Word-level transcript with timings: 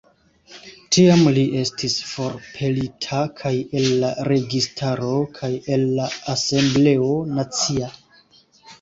Tiam 0.95 1.19
li 1.35 1.43
estis 1.63 1.97
forpelita 2.13 3.21
kaj 3.43 3.53
el 3.83 3.87
la 4.07 4.11
registaro 4.33 5.13
kaj 5.39 5.53
el 5.77 5.89
la 6.03 6.11
asembleo 6.37 7.17
nacia. 7.39 7.97